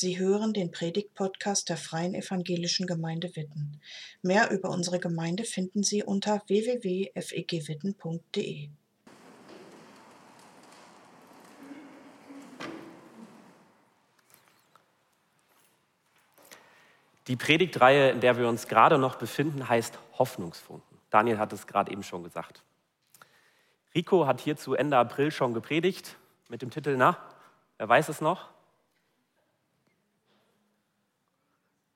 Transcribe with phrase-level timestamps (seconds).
[0.00, 3.80] Sie hören den Predigt-Podcast der Freien Evangelischen Gemeinde Witten.
[4.22, 8.68] Mehr über unsere Gemeinde finden Sie unter www.fegwitten.de.
[17.26, 20.96] Die Predigtreihe, in der wir uns gerade noch befinden, heißt Hoffnungsfunken.
[21.10, 22.62] Daniel hat es gerade eben schon gesagt.
[23.96, 26.14] Rico hat hierzu Ende April schon gepredigt
[26.48, 27.18] mit dem Titel, na,
[27.78, 28.56] wer weiß es noch?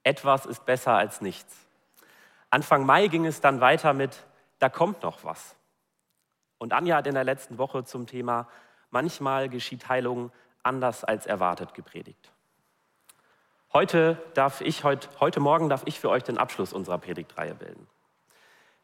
[0.03, 1.57] Etwas ist besser als nichts.
[2.51, 4.25] Anfang Mai ging es dann weiter mit,
[4.59, 5.57] da kommt noch was.
[6.59, 8.49] Und Anja hat in der letzten Woche zum Thema,
[8.91, 10.31] manchmal geschieht Heilung
[10.63, 12.33] anders als erwartet gepredigt.
[13.73, 17.89] Heute, darf ich, heute, heute Morgen darf ich für euch den Abschluss unserer Predigtreihe bilden.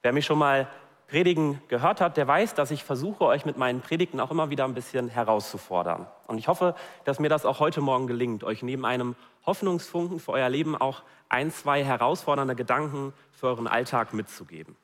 [0.00, 0.66] Wer mich schon mal
[1.08, 4.64] Predigen gehört hat, der weiß, dass ich versuche, euch mit meinen Predigten auch immer wieder
[4.64, 6.06] ein bisschen herauszufordern.
[6.26, 10.32] Und ich hoffe, dass mir das auch heute Morgen gelingt, euch neben einem Hoffnungsfunken für
[10.32, 14.76] euer Leben auch ein, zwei herausfordernde Gedanken für euren Alltag mitzugeben.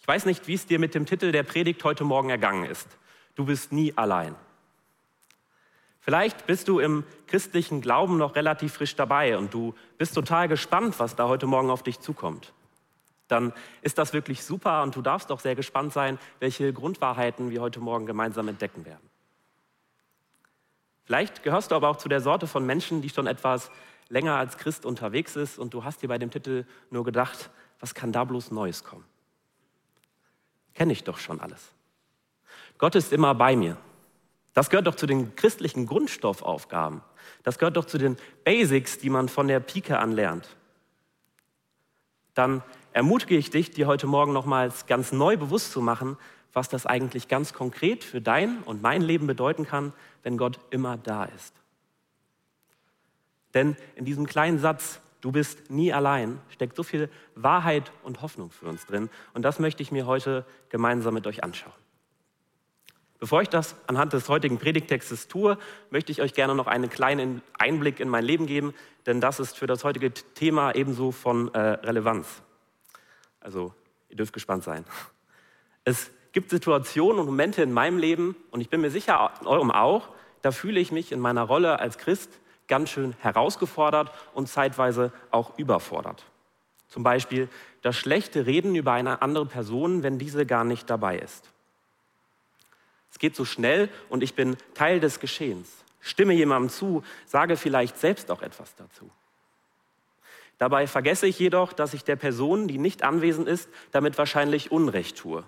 [0.00, 2.88] Ich weiß nicht, wie es dir mit dem Titel der Predigt heute Morgen ergangen ist.
[3.36, 4.34] Du bist nie allein.
[6.00, 10.98] Vielleicht bist du im christlichen Glauben noch relativ frisch dabei und du bist total gespannt,
[10.98, 12.52] was da heute Morgen auf dich zukommt
[13.28, 17.60] dann ist das wirklich super und du darfst auch sehr gespannt sein, welche Grundwahrheiten wir
[17.60, 19.10] heute Morgen gemeinsam entdecken werden.
[21.04, 23.70] Vielleicht gehörst du aber auch zu der Sorte von Menschen, die schon etwas
[24.08, 27.50] länger als Christ unterwegs ist und du hast dir bei dem Titel nur gedacht,
[27.80, 29.04] was kann da bloß Neues kommen?
[30.74, 31.72] Kenne ich doch schon alles.
[32.78, 33.76] Gott ist immer bei mir.
[34.52, 37.02] Das gehört doch zu den christlichen Grundstoffaufgaben.
[37.42, 40.48] Das gehört doch zu den Basics, die man von der Pike an lernt.
[42.34, 42.62] Dann
[42.94, 46.16] ermutige ich dich, dir heute Morgen nochmals ganz neu bewusst zu machen,
[46.52, 49.92] was das eigentlich ganz konkret für dein und mein Leben bedeuten kann,
[50.22, 51.52] wenn Gott immer da ist.
[53.52, 58.50] Denn in diesem kleinen Satz, du bist nie allein, steckt so viel Wahrheit und Hoffnung
[58.50, 59.10] für uns drin.
[59.32, 61.72] Und das möchte ich mir heute gemeinsam mit euch anschauen.
[63.18, 65.58] Bevor ich das anhand des heutigen Predigtextes tue,
[65.90, 68.72] möchte ich euch gerne noch einen kleinen Einblick in mein Leben geben,
[69.06, 72.43] denn das ist für das heutige Thema ebenso von äh, Relevanz.
[73.44, 73.72] Also
[74.08, 74.84] ihr dürft gespannt sein.
[75.84, 79.70] Es gibt Situationen und Momente in meinem Leben, und ich bin mir sicher, in eurem
[79.70, 80.08] auch,
[80.42, 82.30] da fühle ich mich in meiner Rolle als Christ
[82.66, 86.24] ganz schön herausgefordert und zeitweise auch überfordert.
[86.88, 87.48] Zum Beispiel
[87.82, 91.50] das schlechte Reden über eine andere Person, wenn diese gar nicht dabei ist.
[93.10, 95.70] Es geht so schnell und ich bin Teil des Geschehens.
[96.00, 99.10] Stimme jemandem zu, sage vielleicht selbst auch etwas dazu.
[100.58, 105.16] Dabei vergesse ich jedoch, dass ich der Person, die nicht anwesend ist, damit wahrscheinlich Unrecht
[105.16, 105.44] tue.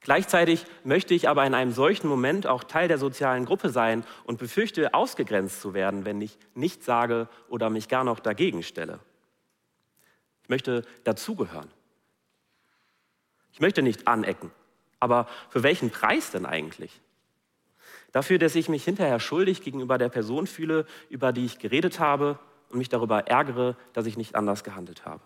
[0.00, 4.38] Gleichzeitig möchte ich aber in einem solchen Moment auch Teil der sozialen Gruppe sein und
[4.38, 8.98] befürchte, ausgegrenzt zu werden, wenn ich nichts sage oder mich gar noch dagegen stelle.
[10.42, 11.70] Ich möchte dazugehören.
[13.52, 14.50] Ich möchte nicht anecken.
[14.98, 17.00] Aber für welchen Preis denn eigentlich?
[18.10, 22.40] Dafür, dass ich mich hinterher schuldig gegenüber der Person fühle, über die ich geredet habe
[22.72, 25.22] und mich darüber ärgere, dass ich nicht anders gehandelt habe.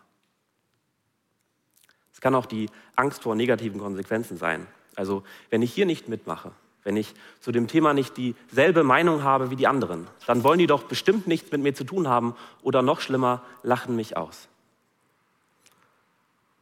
[2.13, 4.67] Es kann auch die Angst vor negativen Konsequenzen sein.
[4.97, 6.53] Also wenn ich hier nicht mitmache,
[6.83, 10.67] wenn ich zu dem Thema nicht dieselbe Meinung habe wie die anderen, dann wollen die
[10.67, 14.49] doch bestimmt nichts mit mir zu tun haben oder noch schlimmer, lachen mich aus.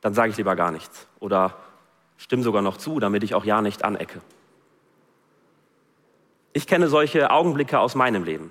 [0.00, 1.56] Dann sage ich lieber gar nichts oder
[2.18, 4.20] stimme sogar noch zu, damit ich auch ja nicht anecke.
[6.52, 8.50] Ich kenne solche Augenblicke aus meinem Leben.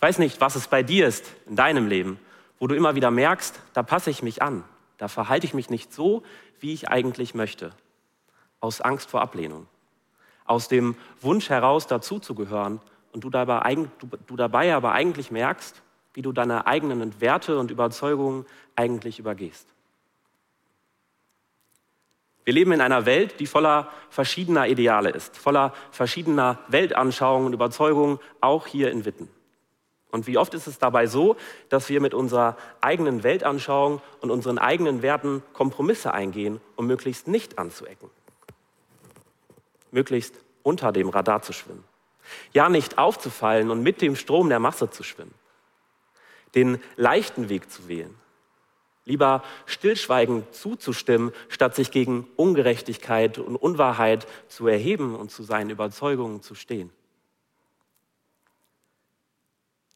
[0.00, 2.18] Ich weiß nicht, was es bei dir ist in deinem Leben,
[2.58, 4.64] wo du immer wieder merkst, da passe ich mich an,
[4.96, 6.22] da verhalte ich mich nicht so,
[6.58, 7.72] wie ich eigentlich möchte,
[8.60, 9.66] aus Angst vor Ablehnung,
[10.46, 12.80] aus dem Wunsch heraus, dazuzugehören
[13.12, 13.76] und du dabei,
[14.26, 15.82] du, dabei aber eigentlich merkst,
[16.14, 18.46] wie du deine eigenen Werte und Überzeugungen
[18.76, 19.68] eigentlich übergehst.
[22.44, 28.18] Wir leben in einer Welt, die voller verschiedener Ideale ist, voller verschiedener Weltanschauungen und Überzeugungen,
[28.40, 29.28] auch hier in Witten.
[30.10, 31.36] Und wie oft ist es dabei so,
[31.68, 37.58] dass wir mit unserer eigenen Weltanschauung und unseren eigenen Werten Kompromisse eingehen, um möglichst nicht
[37.58, 38.10] anzuecken.
[39.90, 41.84] Möglichst unter dem Radar zu schwimmen.
[42.52, 45.34] Ja, nicht aufzufallen und mit dem Strom der Masse zu schwimmen.
[46.54, 48.14] Den leichten Weg zu wählen.
[49.04, 56.42] Lieber stillschweigend zuzustimmen, statt sich gegen Ungerechtigkeit und Unwahrheit zu erheben und zu seinen Überzeugungen
[56.42, 56.90] zu stehen.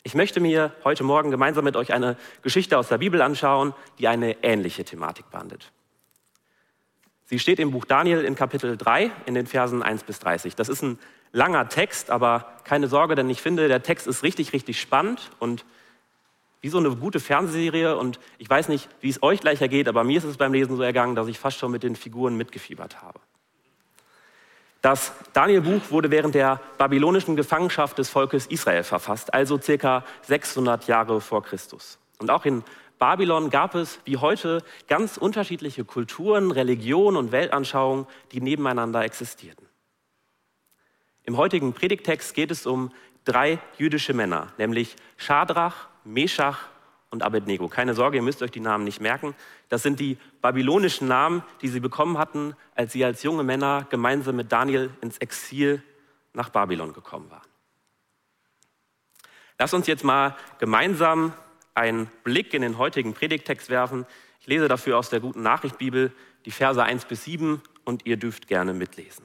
[0.07, 4.07] Ich möchte mir heute Morgen gemeinsam mit euch eine Geschichte aus der Bibel anschauen, die
[4.07, 5.73] eine ähnliche Thematik behandelt.
[7.25, 10.57] Sie steht im Buch Daniel in Kapitel 3 in den Versen 1 bis 30.
[10.57, 10.99] Das ist ein
[11.33, 15.65] langer Text, aber keine Sorge, denn ich finde, der Text ist richtig, richtig spannend und
[16.61, 17.97] wie so eine gute Fernsehserie.
[17.97, 20.77] Und ich weiß nicht, wie es euch gleich ergeht, aber mir ist es beim Lesen
[20.77, 23.21] so ergangen, dass ich fast schon mit den Figuren mitgefiebert habe.
[24.85, 31.23] Das Daniel-Buch wurde während der babylonischen Gefangenschaft des Volkes Israel verfasst, also circa 600 Jahre
[31.23, 31.99] vor Christus.
[32.19, 32.63] Und auch in
[32.99, 39.67] Babylon gab es wie heute ganz unterschiedliche Kulturen, Religionen und Weltanschauungen, die nebeneinander existierten.
[41.23, 42.93] Im heutigen Predigtext geht es um
[43.25, 46.59] drei jüdische Männer, nämlich Schadrach, Meshach
[47.15, 47.69] und Abednego.
[47.69, 49.35] Keine Sorge, ihr müsst euch die Namen nicht merken.
[49.71, 54.37] Das sind die babylonischen Namen, die sie bekommen hatten, als sie als junge Männer gemeinsam
[54.37, 55.83] mit Daniel ins Exil
[56.35, 57.49] nach Babylon gekommen waren.
[59.59, 61.33] Lass uns jetzt mal gemeinsam
[61.75, 64.05] einen Blick in den heutigen Predigtext werfen.
[64.41, 66.13] Ich lese dafür aus der Guten Nachricht Bibel
[66.45, 69.25] die Verse 1 bis 7 und ihr dürft gerne mitlesen.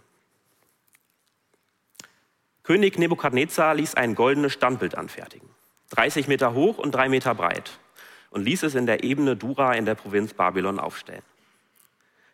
[2.64, 5.50] König Nebukadnezar ließ ein goldenes Standbild anfertigen,
[5.90, 7.80] 30 Meter hoch und drei Meter breit,
[8.30, 11.24] und ließ es in der Ebene Dura in der Provinz Babylon aufstellen.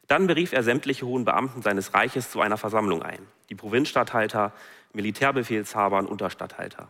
[0.08, 4.54] Dann berief er sämtliche hohen Beamten seines Reiches zu einer Versammlung ein, die Provinzstatthalter,
[4.94, 6.90] Militärbefehlshaber und Unterstatthalter,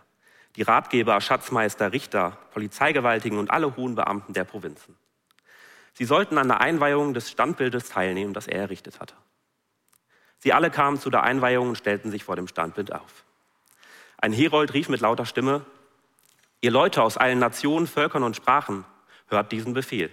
[0.56, 4.96] die Ratgeber, Schatzmeister, Richter, Polizeigewaltigen und alle hohen Beamten der Provinzen.
[5.94, 9.16] Sie sollten an der Einweihung des Standbildes teilnehmen, das er errichtet hatte.
[10.40, 13.24] Sie alle kamen zu der Einweihung und stellten sich vor dem Standbild auf.
[14.18, 15.66] Ein Herold rief mit lauter Stimme,
[16.66, 18.86] ihr Leute aus allen Nationen, Völkern und Sprachen,
[19.28, 20.10] hört diesen Befehl.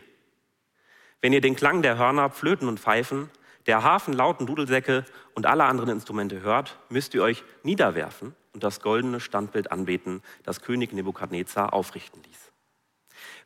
[1.23, 3.31] Wenn ihr den Klang der Hörner, Flöten und Pfeifen,
[3.65, 8.83] der Hafen, Lauten, Dudelsäcke und alle anderen Instrumente hört, müsst ihr euch niederwerfen und das
[8.83, 12.53] goldene Standbild anbeten, das König Nebukadnezar aufrichten ließ.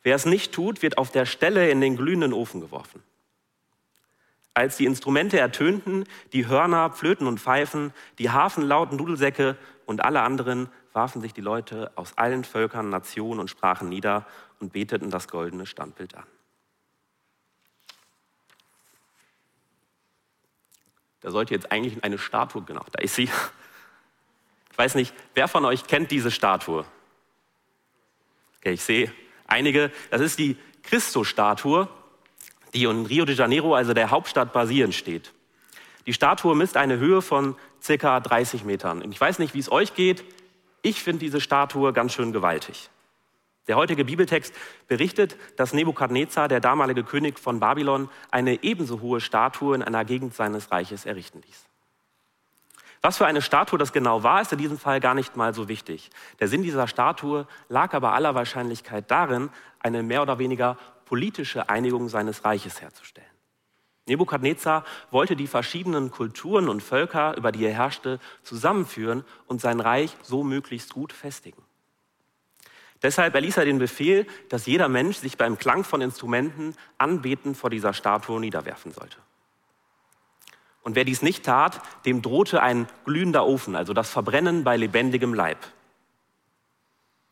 [0.03, 3.01] Wer es nicht tut, wird auf der Stelle in den glühenden Ofen geworfen.
[4.53, 9.55] Als die Instrumente ertönten, die Hörner, Flöten und Pfeifen, die Hafenlauten, Dudelsäcke
[9.87, 14.27] und alle anderen, warfen sich die Leute aus allen Völkern, Nationen und Sprachen nieder
[14.59, 16.25] und beteten das goldene Standbild an.
[21.21, 23.29] Da sollte jetzt eigentlich eine Statue, genau, da ist sie.
[24.71, 26.85] Ich weiß nicht, wer von euch kennt diese Statue?
[28.59, 29.11] Okay, ich sehe
[29.47, 29.91] einige.
[30.11, 31.89] Das ist die Christus-Statue
[32.73, 35.33] die in Rio de Janeiro, also der Hauptstadt Brasilien, steht.
[36.07, 39.01] Die Statue misst eine Höhe von circa 30 Metern.
[39.01, 40.23] Und ich weiß nicht, wie es euch geht.
[40.81, 42.89] Ich finde diese Statue ganz schön gewaltig.
[43.67, 44.53] Der heutige Bibeltext
[44.87, 50.33] berichtet, dass Nebukadnezar, der damalige König von Babylon, eine ebenso hohe Statue in einer Gegend
[50.33, 51.65] seines Reiches errichten ließ.
[53.01, 55.67] Was für eine Statue das genau war, ist in diesem Fall gar nicht mal so
[55.67, 56.09] wichtig.
[56.39, 59.49] Der Sinn dieser Statue lag aber aller Wahrscheinlichkeit darin,
[59.79, 63.36] eine mehr oder weniger politische Einigung seines Reiches herzustellen.
[64.07, 70.15] Nebukadnezar wollte die verschiedenen Kulturen und Völker, über die er herrschte, zusammenführen und sein Reich
[70.23, 71.61] so möglichst gut festigen.
[73.03, 77.69] Deshalb erließ er den Befehl, dass jeder Mensch sich beim Klang von Instrumenten anbeten vor
[77.69, 79.17] dieser Statue niederwerfen sollte.
[80.81, 85.33] Und wer dies nicht tat, dem drohte ein glühender Ofen, also das Verbrennen bei lebendigem
[85.33, 85.59] Leib.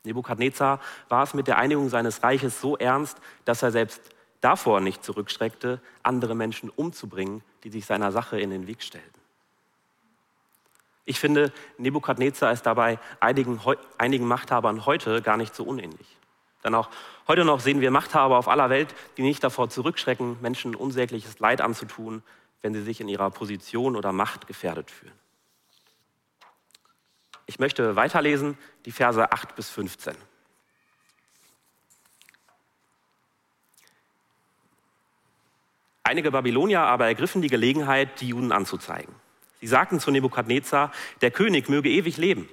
[0.03, 4.01] Nebukadnezar war es mit der Einigung seines Reiches so ernst, dass er selbst
[4.41, 9.21] davor nicht zurückschreckte, andere Menschen umzubringen, die sich seiner Sache in den Weg stellten.
[11.05, 13.61] Ich finde, Nebukadnezar ist dabei einigen,
[13.97, 16.17] einigen Machthabern heute gar nicht so unähnlich.
[16.63, 16.89] Denn auch
[17.27, 21.61] heute noch sehen wir Machthaber auf aller Welt, die nicht davor zurückschrecken, Menschen unsägliches Leid
[21.61, 22.23] anzutun,
[22.63, 25.13] wenn sie sich in ihrer Position oder Macht gefährdet fühlen.
[27.45, 30.15] Ich möchte weiterlesen, die Verse 8 bis 15.
[36.07, 39.15] Einige Babylonier aber ergriffen die Gelegenheit, die Juden anzuzeigen.
[39.59, 42.47] Sie sagten zu Nebukadnezar, der König möge ewig leben.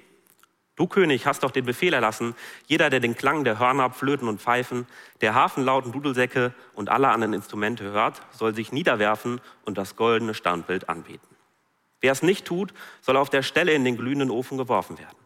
[0.75, 2.33] Du König hast doch den Befehl erlassen,
[2.65, 4.87] jeder, der den Klang der Hörner, Flöten und Pfeifen,
[5.21, 10.89] der Hafenlauten, Dudelsäcke und aller anderen Instrumente hört, soll sich niederwerfen und das goldene Standbild
[10.89, 11.27] anbeten.
[12.01, 15.17] Wer es nicht tut, soll auf der Stelle in den glühenden Ofen geworfen werden.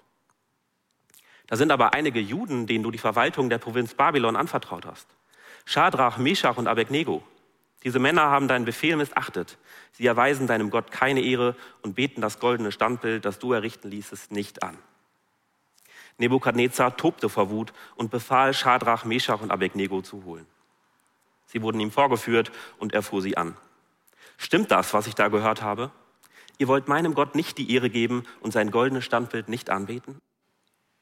[1.48, 5.08] Da sind aber einige Juden, denen du die Verwaltung der Provinz Babylon anvertraut hast.
[5.64, 7.24] Schadrach, Meshach und Abednego.
[7.84, 9.58] Diese Männer haben deinen Befehl missachtet.
[9.92, 14.32] Sie erweisen deinem Gott keine Ehre und beten das goldene Standbild, das du errichten ließest,
[14.32, 14.78] nicht an.
[16.18, 20.48] Nebukadnezar tobte vor Wut und befahl, Schadrach, Meshach und Abednego zu holen.
[21.46, 23.56] Sie wurden ihm vorgeführt und er fuhr sie an.
[24.38, 25.92] Stimmt das, was ich da gehört habe?
[26.58, 30.20] Ihr wollt meinem Gott nicht die Ehre geben und sein goldenes Standbild nicht anbeten?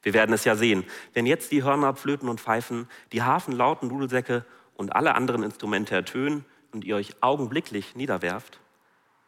[0.02, 0.84] Wir werden es ja sehen.
[1.14, 5.96] Wenn jetzt die Hörner, Flöten und Pfeifen, die Hafen, Lauten, Dudelsäcke und alle anderen Instrumente
[5.96, 8.60] ertönen und ihr euch augenblicklich niederwerft,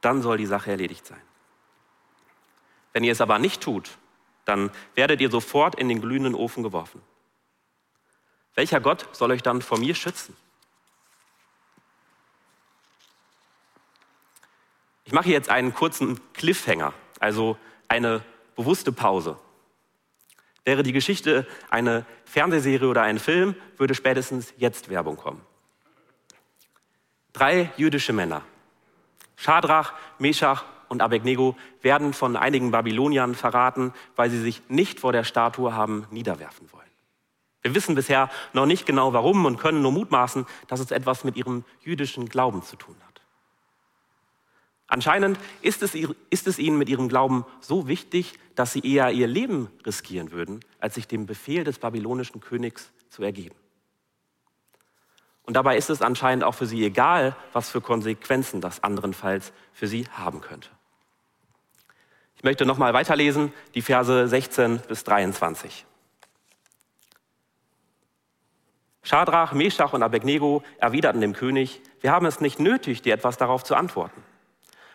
[0.02, 1.22] dann soll die Sache erledigt sein.
[2.92, 3.98] Wenn ihr es aber nicht tut,
[4.44, 7.02] dann werdet ihr sofort in den glühenden Ofen geworfen.
[8.54, 10.36] Welcher Gott soll euch dann vor mir schützen?
[15.06, 18.26] Ich mache jetzt einen kurzen Cliffhanger, also eine
[18.58, 19.40] bewusste Pause.
[20.66, 25.47] Wäre die Geschichte eine Fernsehserie oder ein Film, würde spätestens jetzt Werbung kommen.
[27.38, 28.42] Drei jüdische Männer,
[29.36, 35.24] Schadrach, Meshach und Abednego, werden von einigen Babyloniern verraten, weil sie sich nicht vor der
[35.24, 36.90] Statue haben niederwerfen wollen.
[37.62, 41.38] Wir wissen bisher noch nicht genau warum und können nur mutmaßen, dass es etwas mit
[41.38, 43.22] ihrem jüdischen Glauben zu tun hat.
[44.88, 49.28] Anscheinend ist es, ist es, ihnen mit ihrem Glauben so wichtig, dass sie eher ihr
[49.28, 53.56] Leben riskieren würden, als sich dem Befehl des babylonischen Königs zu ergeben.
[55.48, 59.88] Und dabei ist es anscheinend auch für sie egal, was für Konsequenzen das anderenfalls für
[59.88, 60.68] sie haben könnte.
[62.36, 65.86] Ich möchte nochmal weiterlesen, die Verse 16 bis 23.
[69.04, 73.64] Schadrach, Meshach und Abednego erwiderten dem König, wir haben es nicht nötig, dir etwas darauf
[73.64, 74.22] zu antworten.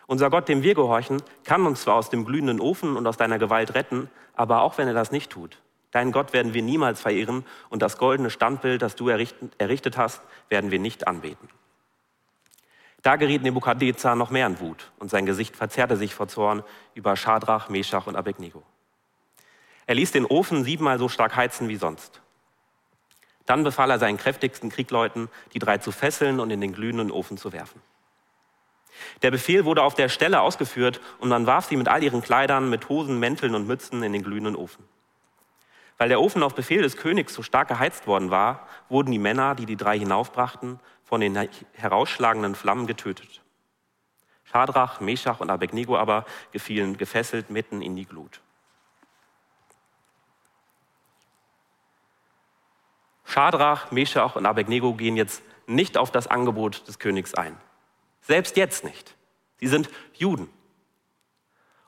[0.05, 3.39] Unser Gott, dem wir gehorchen, kann uns zwar aus dem glühenden Ofen und aus deiner
[3.39, 5.62] Gewalt retten, aber auch wenn er das nicht tut,
[5.93, 10.71] deinen Gott werden wir niemals verehren und das goldene Standbild, das du errichtet hast, werden
[10.71, 11.47] wir nicht anbeten.
[13.03, 17.15] Da geriet Nebukadnezar noch mehr in Wut und sein Gesicht verzerrte sich vor Zorn über
[17.15, 18.63] Schadrach, Meshach und Abednego.
[19.85, 22.21] Er ließ den Ofen siebenmal so stark heizen wie sonst.
[23.45, 27.37] Dann befahl er seinen kräftigsten Kriegleuten, die drei zu fesseln und in den glühenden Ofen
[27.37, 27.81] zu werfen.
[29.21, 32.69] Der Befehl wurde auf der Stelle ausgeführt und man warf sie mit all ihren Kleidern,
[32.69, 34.85] mit Hosen, Mänteln und Mützen in den glühenden Ofen.
[36.03, 39.55] Weil der Ofen auf Befehl des Königs so stark geheizt worden war, wurden die Männer,
[39.55, 43.41] die die drei hinaufbrachten, von den herausschlagenden Flammen getötet.
[44.43, 48.41] Schadrach, Meshach und Abednego aber gefielen gefesselt mitten in die Glut.
[53.23, 57.55] Schadrach, Meshach und Abednego gehen jetzt nicht auf das Angebot des Königs ein.
[58.19, 59.15] Selbst jetzt nicht.
[59.61, 60.49] Sie sind Juden.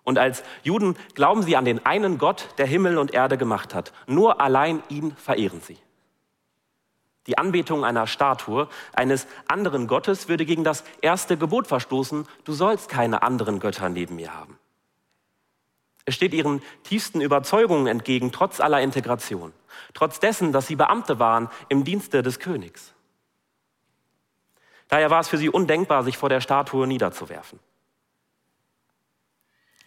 [0.06, 3.92] Und als Juden glauben sie an den einen Gott, der Himmel und Erde gemacht hat.
[4.08, 5.78] Nur allein ihn verehren sie.
[7.28, 12.88] Die Anbetung einer Statue, eines anderen Gottes, würde gegen das erste Gebot verstoßen, du sollst
[12.88, 14.60] keine anderen Götter neben mir haben.
[16.06, 19.54] Es steht ihren tiefsten Überzeugungen entgegen, trotz aller Integration,
[19.96, 22.94] trotz dessen, dass sie Beamte waren im Dienste des Königs.
[24.88, 27.60] Daher war es für sie undenkbar, sich vor der Statue niederzuwerfen.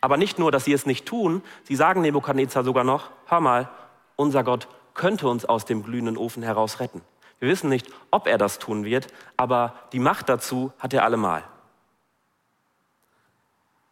[0.01, 3.69] Aber nicht nur, dass sie es nicht tun, sie sagen Nebukadnezar sogar noch, hör mal,
[4.17, 7.03] unser Gott könnte uns aus dem glühenden Ofen heraus retten.
[7.41, 11.45] Wir wissen nicht, ob er das tun wird, aber die Macht dazu hat er allemal.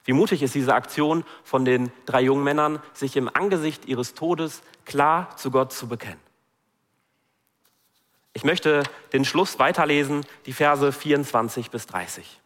[0.05, 4.63] Wie mutig ist diese Aktion von den drei jungen Männern, sich im Angesicht ihres Todes
[4.85, 6.21] klar zu Gott zu bekennen.
[8.33, 12.41] Ich möchte den Schluss weiterlesen, die Verse 24 bis 30.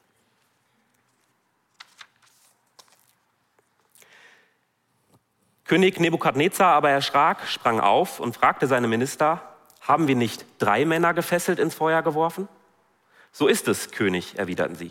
[5.71, 9.41] König Nebukadnezar aber erschrak, sprang auf und fragte seine Minister,
[9.81, 12.49] haben wir nicht drei Männer gefesselt ins Feuer geworfen?
[13.31, 14.91] So ist es, König, erwiderten sie.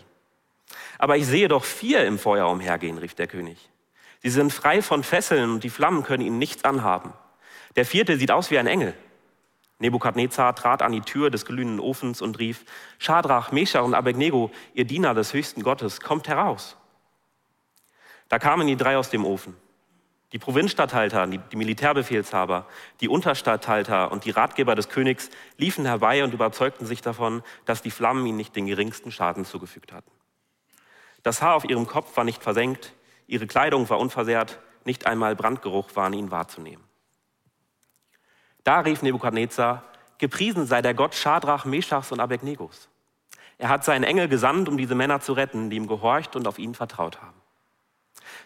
[0.98, 3.68] Aber ich sehe doch vier im Feuer umhergehen, rief der König.
[4.22, 7.12] Sie sind frei von Fesseln und die Flammen können ihnen nichts anhaben.
[7.76, 8.94] Der vierte sieht aus wie ein Engel.
[9.80, 12.64] Nebukadnezar trat an die Tür des glühenden Ofens und rief,
[12.96, 16.78] Schadrach, Meshach und Abednego, ihr Diener des höchsten Gottes, kommt heraus.
[18.30, 19.54] Da kamen die drei aus dem Ofen.
[20.32, 22.66] Die Provinzstatthalter, die Militärbefehlshaber,
[23.00, 27.90] die Unterstatthalter und die Ratgeber des Königs liefen herbei und überzeugten sich davon, dass die
[27.90, 30.10] Flammen ihnen nicht den geringsten Schaden zugefügt hatten.
[31.24, 32.94] Das Haar auf ihrem Kopf war nicht versenkt,
[33.26, 36.84] ihre Kleidung war unversehrt, nicht einmal Brandgeruch war an ihnen wahrzunehmen.
[38.62, 39.82] Da rief Nebukadnezar,
[40.18, 42.88] gepriesen sei der Gott Schadrach, Meschachs und Abednegos.
[43.58, 46.58] Er hat seinen Engel gesandt, um diese Männer zu retten, die ihm gehorcht und auf
[46.58, 47.39] ihn vertraut haben.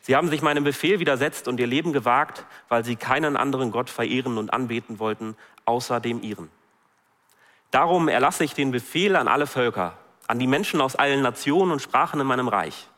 [0.07, 3.89] Sie haben sich meinem Befehl widersetzt und ihr Leben gewagt, weil sie keinen anderen Gott
[3.89, 5.35] verehren und anbeten wollten,
[5.65, 6.51] außer dem ihren.
[7.71, 9.97] Darum erlasse ich den Befehl an alle Völker,
[10.27, 12.91] an die Menschen aus allen Nationen und Sprachen in meinem Reich.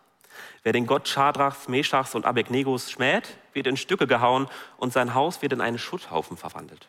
[0.64, 5.42] Wer den Gott Schadrachs, Meschachs und Abednegos schmäht, wird in Stücke gehauen und sein Haus
[5.42, 6.88] wird in einen Schutthaufen verwandelt.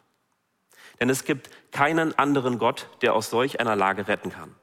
[1.00, 4.56] Denn es gibt keinen anderen Gott, der aus solch einer Lage retten kann.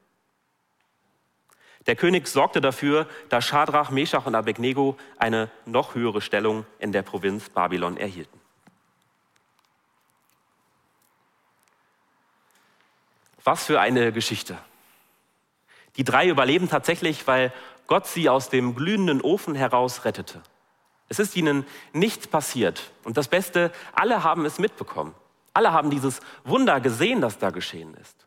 [1.86, 7.02] Der König sorgte dafür, dass Schadrach, Meshach und Abednego eine noch höhere Stellung in der
[7.02, 8.40] Provinz Babylon erhielten.
[13.44, 14.56] Was für eine Geschichte.
[15.96, 17.52] Die drei überleben tatsächlich, weil
[17.86, 20.42] Gott sie aus dem glühenden Ofen heraus rettete.
[21.10, 22.90] Es ist ihnen nichts passiert.
[23.04, 25.14] Und das Beste, alle haben es mitbekommen.
[25.52, 28.26] Alle haben dieses Wunder gesehen, das da geschehen ist.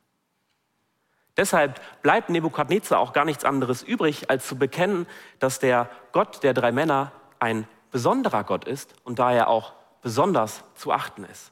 [1.37, 5.05] Deshalb bleibt Nebukadnezar auch gar nichts anderes übrig, als zu bekennen,
[5.39, 10.91] dass der Gott der drei Männer ein besonderer Gott ist und daher auch besonders zu
[10.91, 11.51] achten ist.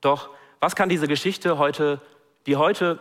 [0.00, 2.00] Doch was kann diese Geschichte heute,
[2.46, 3.00] die heute,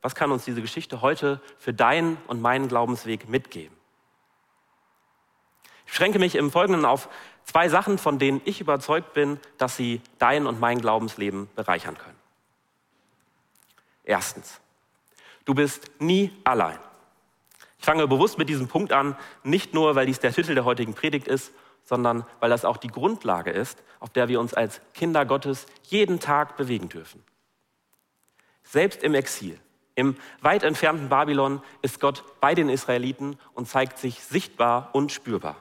[0.00, 3.76] was kann uns diese Geschichte heute für deinen und meinen Glaubensweg mitgeben?
[5.86, 7.10] Ich schränke mich im Folgenden auf
[7.44, 12.21] zwei Sachen, von denen ich überzeugt bin, dass sie dein und mein Glaubensleben bereichern können.
[14.04, 14.60] Erstens,
[15.44, 16.78] du bist nie allein.
[17.78, 20.94] Ich fange bewusst mit diesem Punkt an, nicht nur, weil dies der Titel der heutigen
[20.94, 21.52] Predigt ist,
[21.84, 26.20] sondern weil das auch die Grundlage ist, auf der wir uns als Kinder Gottes jeden
[26.20, 27.22] Tag bewegen dürfen.
[28.62, 29.58] Selbst im Exil,
[29.94, 35.56] im weit entfernten Babylon ist Gott bei den Israeliten und zeigt sich sichtbar und spürbar.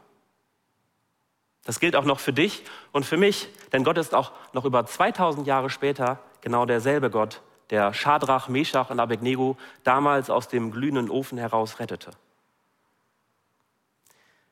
[1.64, 4.86] Das gilt auch noch für dich und für mich, denn Gott ist auch noch über
[4.86, 11.10] 2000 Jahre später genau derselbe Gott, der Schadrach, Meshach und Abednego damals aus dem glühenden
[11.10, 12.12] Ofen heraus rettete.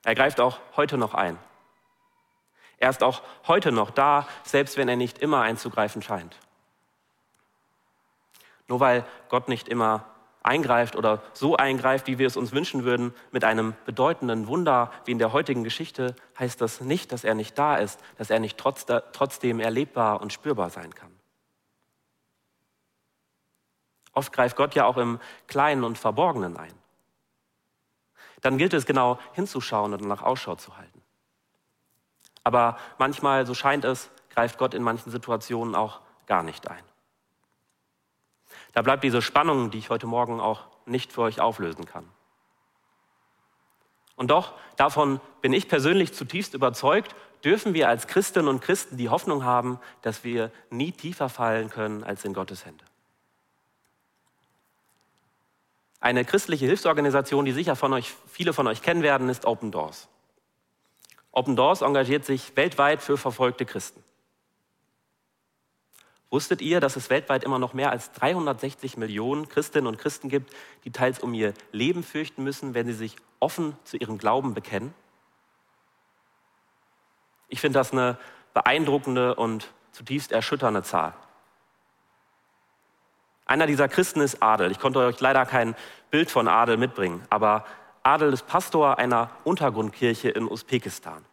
[0.04, 1.38] Er greift auch heute noch ein.
[2.78, 6.38] Er ist auch heute noch da, selbst wenn er nicht immer einzugreifen scheint.
[8.68, 10.06] Nur weil Gott nicht immer
[10.42, 15.12] eingreift oder so eingreift, wie wir es uns wünschen würden, mit einem bedeutenden Wunder wie
[15.12, 18.58] in der heutigen Geschichte, heißt das nicht, dass er nicht da ist, dass er nicht
[18.58, 21.09] trotzdem erlebbar und spürbar sein kann.
[24.20, 26.74] Oft greift Gott ja auch im Kleinen und Verborgenen ein.
[28.42, 31.02] Dann gilt es genau hinzuschauen und nach Ausschau zu halten.
[32.44, 36.84] Aber manchmal, so scheint es, greift Gott in manchen Situationen auch gar nicht ein.
[38.74, 42.06] Da bleibt diese Spannung, die ich heute Morgen auch nicht für euch auflösen kann.
[44.18, 49.08] Und doch, davon bin ich persönlich zutiefst überzeugt, dürfen wir als Christinnen und Christen die
[49.08, 52.89] Hoffnung haben, dass wir nie tiefer fallen können als in Gottes Hände.
[56.00, 60.08] Eine christliche Hilfsorganisation, die sicher von euch, viele von euch kennen werden, ist Open Doors.
[61.32, 64.04] Open Doors engagiert sich weltweit für verfolgte Christen.
[66.32, 70.54] Wusstet ihr, dass es weltweit immer noch mehr als 360 Millionen Christinnen und Christen gibt,
[70.86, 74.94] die teils um ihr Leben fürchten müssen, wenn sie sich offen zu ihrem Glauben bekennen?
[77.48, 78.18] Ich finde das eine
[78.54, 81.14] beeindruckende und zutiefst erschütternde Zahl.
[83.50, 84.70] Einer dieser Christen ist Adel.
[84.70, 85.76] Ich konnte euch leider kein
[86.12, 87.66] Bild von Adel mitbringen, aber
[88.04, 91.26] Adel ist Pastor einer Untergrundkirche in Usbekistan.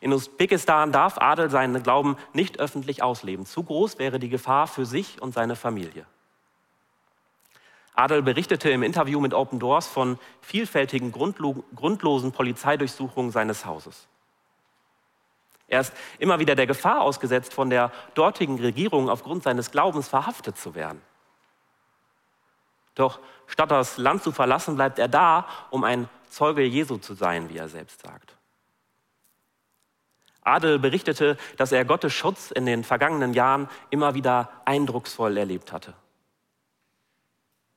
[0.00, 3.44] In Usbekistan darf Adel seinen Glauben nicht öffentlich ausleben.
[3.44, 6.06] Zu groß wäre die Gefahr für sich und seine Familie.
[7.96, 14.06] Adel berichtete im Interview mit Open Doors von vielfältigen grundlosen Polizeidurchsuchungen seines Hauses.
[15.72, 20.58] Er ist immer wieder der Gefahr ausgesetzt, von der dortigen Regierung aufgrund seines Glaubens verhaftet
[20.58, 21.00] zu werden.
[22.94, 27.48] Doch statt das Land zu verlassen, bleibt er da, um ein Zeuge Jesu zu sein,
[27.48, 28.36] wie er selbst sagt.
[30.42, 35.94] Adel berichtete, dass er Gottes Schutz in den vergangenen Jahren immer wieder eindrucksvoll erlebt hatte.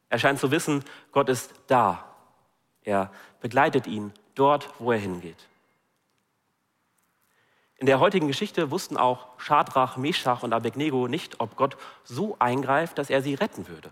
[0.10, 2.03] Er scheint zu wissen, Gott ist da.
[2.84, 5.47] Er begleitet ihn dort, wo er hingeht.
[7.77, 12.97] In der heutigen Geschichte wussten auch Schadrach, Meshach und Abednego nicht, ob Gott so eingreift,
[12.97, 13.91] dass er sie retten würde.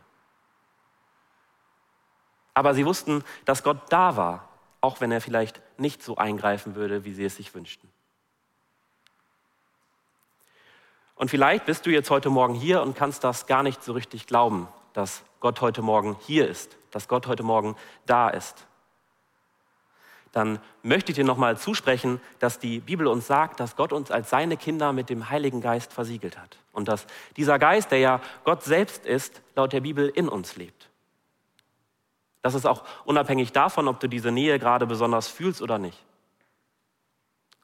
[2.54, 4.48] Aber sie wussten, dass Gott da war,
[4.80, 7.91] auch wenn er vielleicht nicht so eingreifen würde, wie sie es sich wünschten.
[11.15, 14.28] Und vielleicht bist du jetzt heute Morgen hier und kannst das gar nicht so richtig
[14.28, 18.65] glauben, dass Gott heute Morgen hier ist, dass Gott heute Morgen da ist
[20.34, 24.32] dann möchte ich dir nochmal zusprechen, dass die Bibel uns sagt, dass Gott uns als
[24.32, 26.58] seine Kinder mit dem Heiligen Geist versiegelt hat.
[26.74, 27.06] Und dass
[27.38, 30.89] dieser Geist, der ja Gott selbst ist, laut der Bibel in uns lebt.
[32.41, 36.04] Das ist auch unabhängig davon, ob du diese Nähe gerade besonders fühlst oder nicht.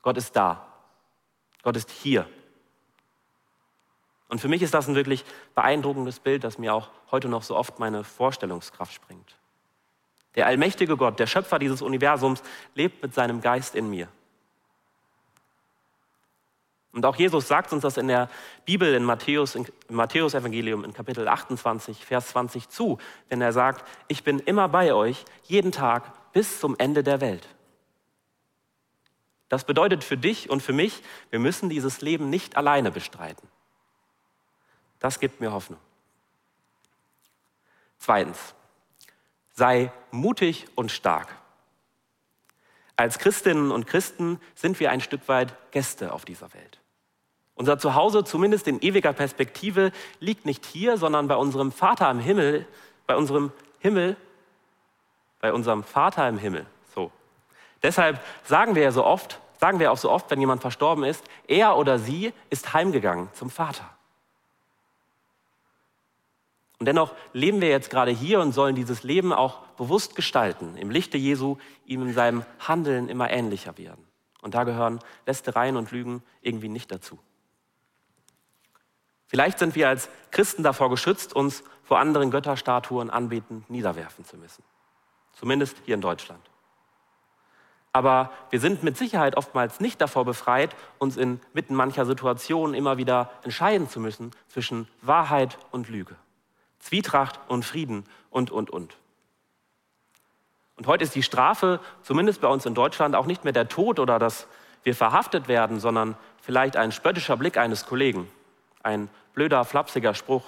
[0.03, 0.65] Gott ist da.
[1.63, 2.29] Gott ist hier.
[4.27, 7.57] Und für mich ist das ein wirklich beeindruckendes Bild, das mir auch heute noch so
[7.57, 9.38] oft meine Vorstellungskraft springt.
[10.35, 12.43] Der allmächtige Gott, der Schöpfer dieses Universums,
[12.75, 14.07] lebt mit seinem Geist in mir.
[16.91, 18.29] Und auch Jesus sagt uns das in der
[18.65, 22.97] Bibel in Matthäus, im Matthäus Evangelium in Kapitel 28, Vers 20 zu,
[23.29, 27.47] wenn er sagt, ich bin immer bei euch, jeden Tag bis zum Ende der Welt.
[29.49, 33.47] Das bedeutet für dich und für mich, wir müssen dieses Leben nicht alleine bestreiten.
[34.99, 35.79] Das gibt mir Hoffnung.
[37.97, 38.55] Zweitens,
[39.59, 41.35] sei mutig und stark.
[42.95, 46.79] Als Christinnen und Christen sind wir ein Stück weit Gäste auf dieser Welt.
[47.55, 49.91] Unser Zuhause, zumindest in ewiger Perspektive,
[50.21, 52.65] liegt nicht hier, sondern bei unserem Vater im Himmel,
[53.05, 54.15] bei unserem Himmel,
[55.41, 56.65] bei unserem Vater im Himmel.
[56.95, 57.11] So.
[57.83, 61.25] Deshalb sagen wir ja so oft, sagen wir auch so oft, wenn jemand verstorben ist,
[61.47, 63.89] er oder sie ist heimgegangen zum Vater.
[66.79, 70.89] Und dennoch leben wir jetzt gerade hier und sollen dieses Leben auch bewusst gestalten, im
[70.89, 74.05] Lichte Jesu ihm in seinem Handeln immer ähnlicher werden.
[74.41, 77.19] Und da gehören Lästereien und Lügen irgendwie nicht dazu.
[79.27, 84.63] Vielleicht sind wir als Christen davor geschützt, uns vor anderen Götterstatuen anbetend niederwerfen zu müssen.
[85.33, 86.41] Zumindest hier in Deutschland.
[87.91, 93.31] Aber wir sind mit Sicherheit oftmals nicht davor befreit, uns inmitten mancher Situationen immer wieder
[93.43, 96.15] entscheiden zu müssen zwischen Wahrheit und Lüge.
[96.79, 98.97] Zwietracht und Frieden und, und, und.
[100.75, 103.99] Und heute ist die Strafe, zumindest bei uns in Deutschland, auch nicht mehr der Tod
[103.99, 104.47] oder dass
[104.83, 108.29] wir verhaftet werden, sondern vielleicht ein spöttischer Blick eines Kollegen,
[108.81, 110.45] ein blöder, flapsiger Spruch.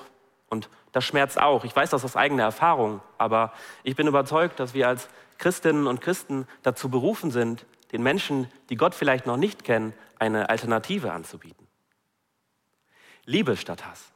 [0.48, 1.66] Und das schmerzt auch.
[1.66, 3.52] Ich weiß das aus eigener Erfahrung, aber
[3.84, 8.78] ich bin überzeugt, dass wir als Christinnen und Christen dazu berufen sind, den Menschen, die
[8.78, 11.68] Gott vielleicht noch nicht kennen, eine Alternative anzubieten.
[13.26, 14.11] Liebe statt Hass.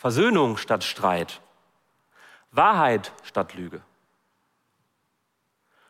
[0.00, 1.42] Versöhnung statt Streit,
[2.52, 3.82] Wahrheit statt Lüge.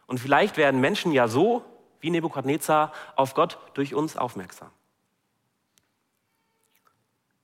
[0.09, 1.65] Und vielleicht werden Menschen ja so
[2.01, 4.73] wie Nebukadnezar auf Gott durch uns aufmerksam.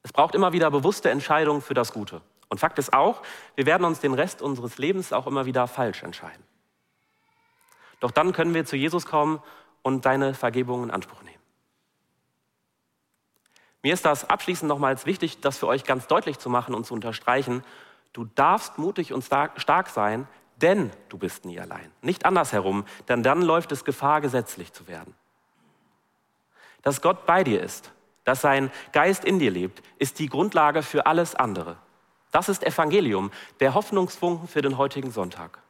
[0.03, 2.21] Es braucht immer wieder bewusste Entscheidungen für das Gute.
[2.49, 3.23] Und Fakt ist auch,
[3.55, 6.43] wir werden uns den Rest unseres Lebens auch immer wieder falsch entscheiden.
[8.01, 9.41] Doch dann können wir zu Jesus kommen
[9.83, 11.46] und deine Vergebung in Anspruch nehmen.
[13.87, 16.93] Mir ist das abschließend nochmals wichtig, das für euch ganz deutlich zu machen und zu
[16.93, 17.63] unterstreichen.
[18.13, 21.93] Du darfst mutig und stark sein, denn du bist nie allein.
[22.03, 25.15] Nicht andersherum, denn dann läuft es Gefahr, gesetzlich zu werden.
[26.83, 27.93] Dass Gott bei dir ist,
[28.25, 31.77] dass sein Geist in dir lebt, ist die Grundlage für alles andere.
[32.33, 35.61] Das ist Evangelium, der Hoffnungsfunken für den heutigen Sonntag.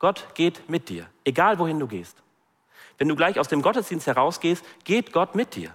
[0.00, 2.16] Gott geht mit dir, egal wohin du gehst.
[2.98, 5.72] Wenn du gleich aus dem Gottesdienst herausgehst, geht Gott mit dir.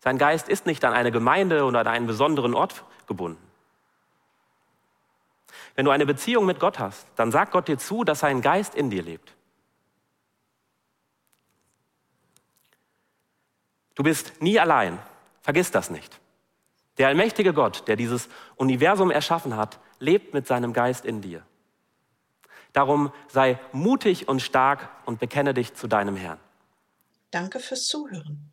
[0.00, 3.46] Sein Geist ist nicht an eine Gemeinde oder an einen besonderen Ort gebunden.
[5.74, 8.74] Wenn du eine Beziehung mit Gott hast, dann sagt Gott dir zu, dass sein Geist
[8.74, 9.34] in dir lebt.
[13.94, 14.98] Du bist nie allein.
[15.42, 16.20] Vergiss das nicht.
[16.98, 21.42] Der allmächtige Gott, der dieses Universum erschaffen hat, lebt mit seinem Geist in dir.
[22.72, 26.38] Darum sei mutig und stark und bekenne dich zu deinem Herrn.
[27.30, 28.52] Danke fürs Zuhören.